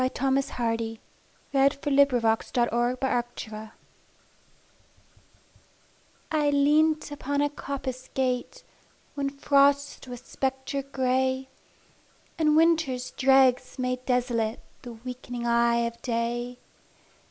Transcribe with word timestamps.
Thomas 0.15 0.49
Hardy 0.57 0.99
The 1.51 1.69
Darkling 1.79 3.23
Thrush 3.37 3.69
I 6.31 6.49
LEANT 6.49 7.11
upon 7.11 7.41
a 7.41 7.49
coppice 7.51 8.09
gate, 8.15 8.63
When 9.13 9.29
Frost 9.29 10.07
was 10.07 10.21
spectre 10.21 10.81
gray, 10.81 11.49
And 12.39 12.55
Winter's 12.55 13.11
dregs 13.11 13.77
made 13.77 14.03
desolate 14.07 14.61
The 14.81 14.93
weakening 14.93 15.45
eye 15.45 15.85
of 15.85 16.01
day. 16.01 16.57